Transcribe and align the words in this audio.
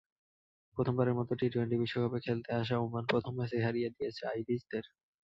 প্রথমবারের 0.77 1.17
মতো 1.19 1.31
টি-টোয়েন্টি 1.39 1.75
বিশ্বকাপে 1.81 2.19
খেলতে 2.25 2.49
আসা 2.59 2.75
ওমান 2.79 3.03
প্রথম 3.11 3.33
ম্যাচেই 3.37 3.65
হারিয়ে 3.65 3.93
দিয়েছে 3.95 4.21
আইরিশদের। 4.27 4.85